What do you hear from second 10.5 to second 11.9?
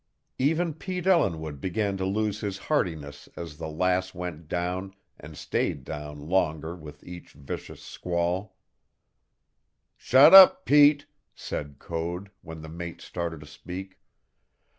Pete!" said